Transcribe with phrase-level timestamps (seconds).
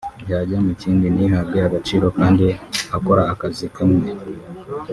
[0.31, 2.45] yajya mu kindi ntihabwe agaciro kandi
[2.97, 4.07] akora akazi kamwe